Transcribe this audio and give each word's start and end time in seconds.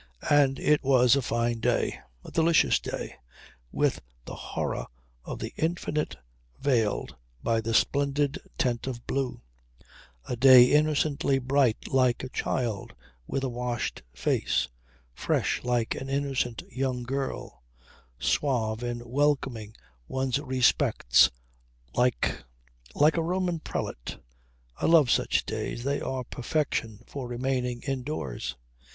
And 0.31 0.57
it 0.59 0.83
was 0.83 1.15
a 1.15 1.21
fine 1.21 1.59
day; 1.59 1.99
a 2.25 2.31
delicious 2.31 2.79
day, 2.79 3.17
with 3.71 4.01
the 4.25 4.33
horror 4.33 4.87
of 5.23 5.37
the 5.37 5.53
Infinite 5.57 6.15
veiled 6.59 7.15
by 7.43 7.61
the 7.61 7.75
splendid 7.75 8.39
tent 8.57 8.87
of 8.87 9.05
blue; 9.05 9.43
a 10.27 10.35
day 10.35 10.63
innocently 10.71 11.37
bright 11.37 11.87
like 11.87 12.23
a 12.23 12.29
child 12.29 12.95
with 13.27 13.43
a 13.43 13.49
washed 13.49 14.01
face, 14.11 14.67
fresh 15.13 15.63
like 15.63 15.93
an 15.93 16.09
innocent 16.09 16.63
young 16.67 17.03
girl, 17.03 17.61
suave 18.17 18.81
in 18.81 19.07
welcoming 19.07 19.75
one's 20.07 20.39
respects 20.39 21.29
like 21.93 22.43
like 22.95 23.17
a 23.17 23.21
Roman 23.21 23.59
prelate. 23.59 24.17
I 24.77 24.87
love 24.87 25.11
such 25.11 25.45
days. 25.45 25.83
They 25.83 26.01
are 26.01 26.23
perfection 26.23 27.01
for 27.05 27.27
remaining 27.27 27.83
indoors. 27.83 28.55